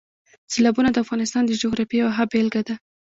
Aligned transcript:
سیلابونه 0.51 0.89
د 0.91 0.97
افغانستان 1.03 1.43
د 1.45 1.51
جغرافیې 1.61 1.97
یوه 2.01 2.11
ښه 2.17 2.25
بېلګه 2.31 2.61
ده. 2.67 2.75